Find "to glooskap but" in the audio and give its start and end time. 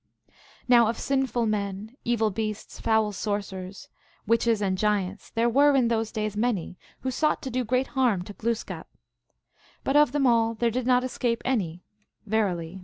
8.23-9.95